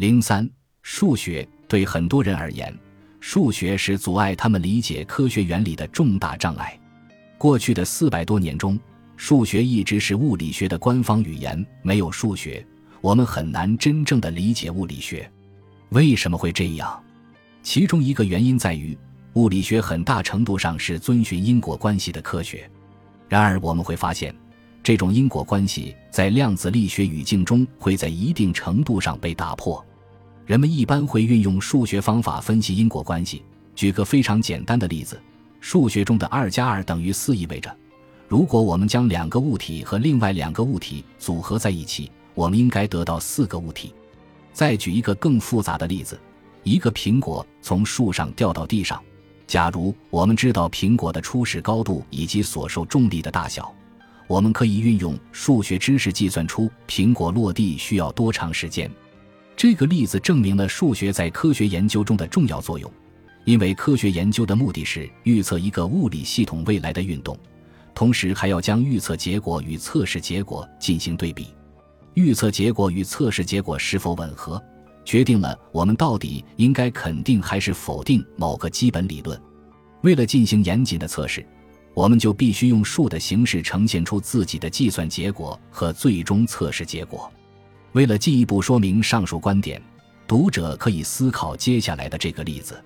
[0.00, 0.48] 零三，
[0.80, 2.74] 数学对很多人而言，
[3.20, 6.74] 数学是阻碍他们理解科学原理的重大障碍。
[7.36, 8.80] 过去的四百多年中，
[9.18, 11.62] 数学一直是物理学的官方语言。
[11.82, 12.66] 没有数学，
[13.02, 15.30] 我们很难真正的理解物理学。
[15.90, 16.98] 为什么会这样？
[17.62, 18.96] 其中一个原因在于，
[19.34, 22.66] 物理学很大程度上是遵循因果关系的科学。
[23.28, 24.34] 然而，我们会发现，
[24.82, 29.84] 这种因果关系在量子力学语境中会在一定程度上被打破。
[30.50, 33.40] 人们一般会运用数学方法分析因果关系。
[33.76, 35.16] 举个非常简单的例子。
[35.60, 37.72] 数学中的二加二等于四意味着，
[38.26, 43.94] 如果我们将两个物体和另外两个物体组合在一起，我们应该得到四个物体。
[44.52, 46.18] 再举一个更复杂的例子：
[46.64, 49.00] 一个苹果从树上掉到地上，
[49.46, 53.72] 假如我们知道苹果的初始高度以及所受重力的大小，
[54.26, 58.90] 我们可以运用数学知识计算出苹果落地需要多长时间。
[59.60, 62.90] 这个例子证明了数学在科学研究中的重要作用。
[63.44, 67.38] 因为科学研究的目的是预测一个物理系统未来的运动，
[67.94, 71.48] 同时还要将预测结果与测试结果进行对比。
[72.14, 74.58] 预测结果与测试结果是否吻合，
[75.04, 79.38] 决定了我们到底应该肯定还是否定某个基本理论。
[80.00, 81.46] 为了进行严谨的测试，
[81.92, 87.30] 我们就必须用数的形式呈现出自己的计算结果和最终测试结果。
[87.92, 89.82] 为了进一步说明上述观点，
[90.26, 92.82] 读者可以思考接下来的这个例子。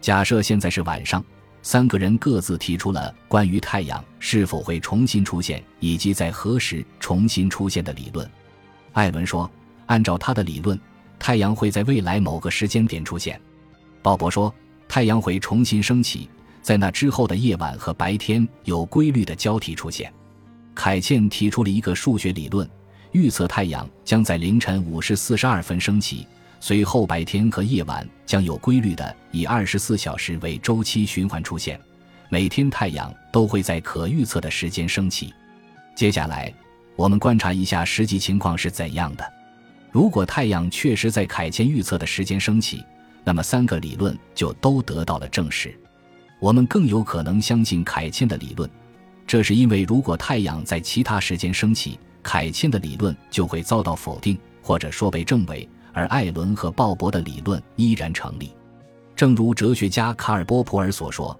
[0.00, 1.24] 假设现在是晚上，
[1.62, 8.30] 三个人各自提出了关于太阳是否会重新出现以及在何时重新出现的理论。
[8.92, 9.50] 艾伦说
[9.86, 10.78] ：“按照他的理论，
[11.18, 13.40] 太阳会在未来某个时间点出现。”
[14.02, 14.54] 鲍勃说
[14.86, 16.28] ：“太阳会重新升起，
[16.60, 20.12] 在那之后的夜晚和白天有规律的交替出现。”
[20.74, 22.68] 凯茜提出了一个数学理论，
[23.14, 26.26] 预测太阳将在凌晨五时四十二分升起。
[26.58, 31.78] 随后，白天和夜晚将有规律的以二十四小时为周期循环出现，
[32.28, 35.32] 每天太阳都会在可预测的时间升起。
[35.94, 36.52] 接下来，
[36.96, 39.24] 我们观察一下实际情况是怎样的。
[39.92, 42.84] 如果太阳确实在凯茜预测的时间升起，
[43.22, 45.72] 那么三个理论就都得到了证实。
[46.40, 48.68] 我们更有可能相信凯茜的理论，
[49.24, 55.68] 这是因为如果太阳在其他时间升起，凯茜的理论就会遭到否定，或者说被证伪。
[55.92, 58.50] 而艾伦和鲍勃的理论依然成立，
[59.14, 61.38] 正如哲学家卡尔·波普尔所说：“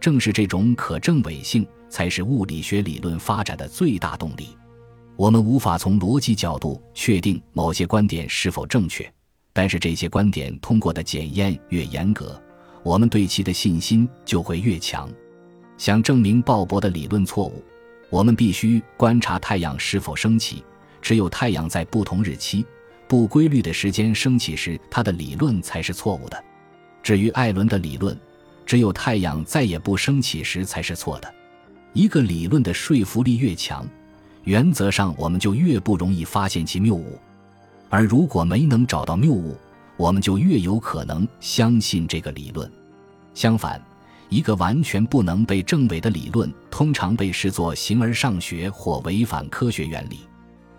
[0.00, 4.56] 正是这种可证伪性，才是物理学理论发展的最大动力。”
[5.16, 9.06] 我们无法从逻辑角度确定某些观点是否正确，
[9.52, 12.40] 但是这些观点通过的检验越严格，
[12.82, 15.10] 我们对其的信心就会越强。
[15.76, 17.62] 想证明鲍勃的理论错误，
[18.10, 20.62] 我们必须观察太阳是否升起。
[21.00, 22.66] 只有太阳在不同日期。
[23.08, 26.44] 不规律的时间升起时，它的理论才是错误的。
[27.02, 28.16] 至于艾伦的理论，
[28.64, 31.34] 只有太阳再也不升起时才是错的。
[31.92, 33.84] 一个理论的说服力越强，
[34.44, 37.18] 原则上我们就越不容易发现其谬误；
[37.88, 39.56] 而如果没能找到谬误，
[39.96, 42.70] 我们就越有可能相信这个理论。
[43.34, 43.82] 相反，
[44.30, 50.20] 一个完全不能被证伪的理论，通常被视作形而上学或违反科学原理。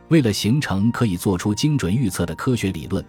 [0.07, 3.05] 为了形成可以做出精准预测的科学理论，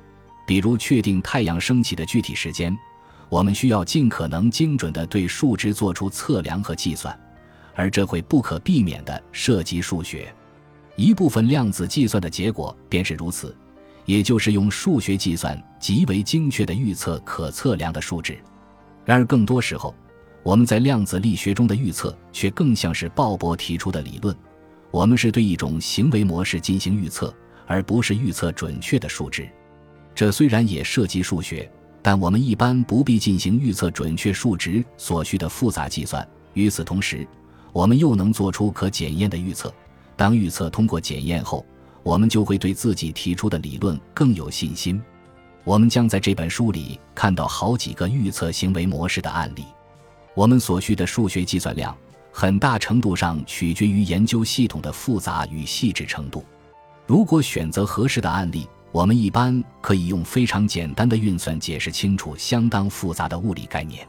[0.47, 2.77] 比如确定太阳升起的具体时间，
[3.29, 7.17] 我们需要尽可能精准地对数值做出测量和计算，
[7.75, 10.33] 而这会不可避免地涉及数学。
[10.97, 13.57] 一部分量子计算的结果便是如此，
[14.05, 18.37] 也就是用数学计算极为精确地预测可测量的数值。
[19.05, 19.95] 然而，更多时候，
[20.43, 24.37] 我们在量子力学中的预测却更像是鲍勃提出的理论。
[24.91, 27.33] 我们是对一种行为模式进行预测，
[27.67, 29.49] 而不是预测准确的数值。
[30.15, 31.71] 这虽然也涉及数学，
[32.03, 36.27] 但我们一般不必进行预测准确数值所需的复杂计算。
[36.55, 37.27] 与此同时，
[37.73, 39.73] 我们又能做出可检验的预测。
[40.17, 41.65] 当预测通过检验后，
[42.03, 45.01] 我们就会对自己提出的理论更有信心。
[45.65, 49.65] 我们将在这本书里看到好几个预测行为模式的案例。
[50.35, 51.97] 我们所需的数学计算量。
[52.35, 56.43] 很大程度上取决于研究系统的复杂与细致程度。
[57.07, 64.09] 如果选择合适的案例，我们一般可以用非常简单的运算解释清楚相当复杂的物理概念。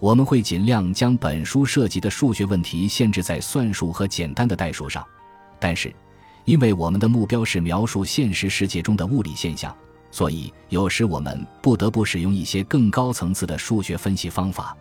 [0.00, 5.06] 我们会尽量将本书涉及的数学问题限制在算术和简单的代数上，
[5.60, 5.94] 但是，
[6.44, 9.72] 因为我们的目标是描述现实世界中的物理现象，
[10.10, 14.76] 所以有时我们不得不使用一些更高层次的数学分析方法。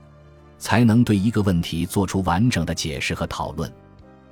[0.61, 3.69] 才能对一个问题做出完整的解释和讨论。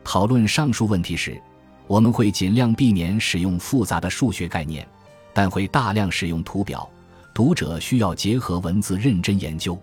[0.04, 1.42] 讨论上述问题时，
[1.88, 4.88] 我们会尽量避免使用复杂的数学概念，
[5.34, 6.88] 但会大量使用图表，
[7.34, 9.78] 读者需要结合文字认真研究。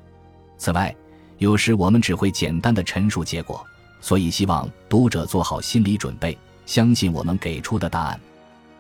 [0.56, 0.94] 此外，
[1.38, 3.66] 有时我们只会简单的陈述结果，
[4.00, 8.20] 所以希望读者做好心理准备，相信我们给出的答案。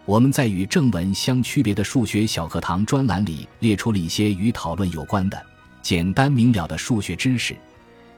[0.04, 5.42] 我们在与正文相区别的数学小课堂专栏里列出了一些与讨论有关的
[5.86, 7.56] 简单明了的数学知识。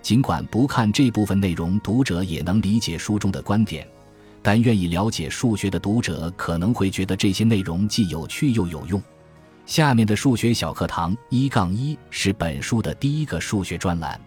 [0.01, 3.87] 尽管不看这部分内容，读者也能理解书中的观点，
[4.41, 9.03] 但愿意了解数学的读者可能会觉得这些内容既有趣又有用。
[9.67, 14.19] 下面的数学小课堂一杠一是本书的第一个数学专栏。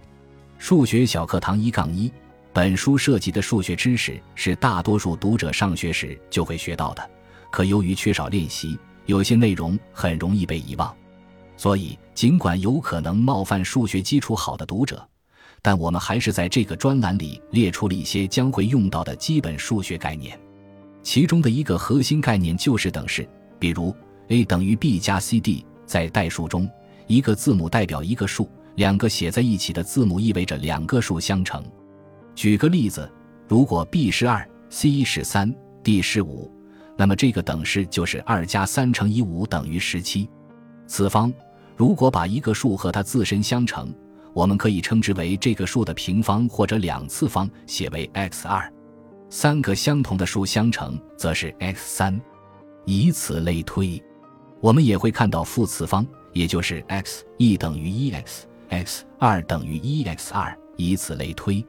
[0.59, 2.13] 数学小课堂一杠一，
[2.53, 7.09] 本书涉及的数学知识是大多数读者上学时就会学到的，
[7.49, 8.77] 可由于缺少练习，
[9.07, 10.95] 有些内容很容易被遗忘。
[11.61, 15.07] 所以，尽管有可能冒犯数学基础好的读者。
[15.61, 20.35] 但我们还是在这个专栏里列出了一些将会用到的基本数学概念，
[21.03, 23.29] 其中的一个核心概念就是等式。
[23.59, 23.95] 比如
[24.29, 26.67] ，a 等于 b 加 c_d，在代数中，
[27.05, 31.63] 一个字母代表一个数，两个写在一起的字母意味着两个数相乘。
[32.33, 33.07] 举个例子，
[33.47, 35.53] 如果 b 是二，c 是三
[35.83, 36.51] ，d 是五，
[36.97, 40.27] 那么这个等式就是二加三乘以五等于十七。
[40.87, 41.31] 此方
[41.81, 43.91] 如果把一个数和它自身相乘。
[44.33, 48.71] 我们可以称之为这个数的平方或者两次方，写为 x 二。
[49.31, 52.21] 三个相同的数相乘，则是 x 三，
[52.85, 53.99] 以此类推。
[54.59, 61.65] 我们也会看到负次方，也就是 x 一等于一 x，x 二等于一 x 二，以此类推。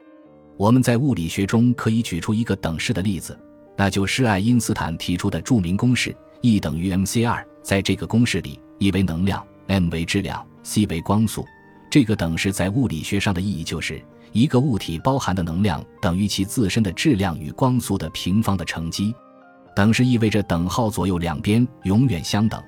[0.57, 3.35] 我们在物理学中可以举出一个等式的例子，
[3.75, 7.43] 那就是爱因斯坦提出的著名公式，E 等于 mc 二。
[7.63, 11.45] 在这个公式里，E 为能量，m 为质量，c 为光速。
[11.89, 19.13] 这个等式在物理学上的意义就是一个物体包含的能量等于其自身的质量与光速的平方的乘积。
[19.75, 22.61] 等式意味着等号左右两边永远相等。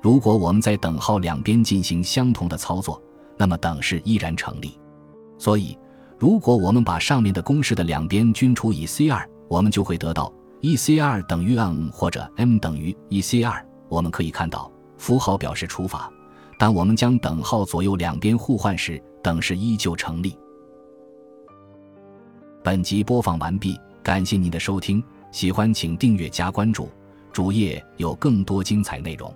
[0.00, 3.00] 如果我们在等号两边进行相同的操作，
[3.36, 4.78] 那么等式依然成立。
[5.38, 5.78] 所以，
[6.18, 13.64] 如果我们把上面的公式的两边均除以 c 二，我们就会得到 e c 二等于 m 或者 m 等于 e c 二。
[13.88, 16.10] 我们可以看到符号表示除法。
[16.58, 20.36] 当我们将等号左右两边互换时，等式依旧成立。
[22.62, 25.02] 本集播放完毕，感谢您的收听，
[25.32, 26.88] 喜欢请订阅加关注，
[27.32, 29.34] 主页有更多精彩内容。